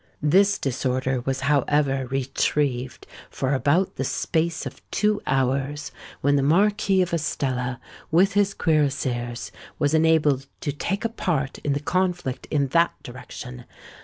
[0.23, 7.03] This disorder was however retrieved for about the space of two hours; when the Marquis
[7.03, 12.69] of Estella, with his cuirassiers, was enabled to take a part in the conflict in
[12.69, 13.65] that direction.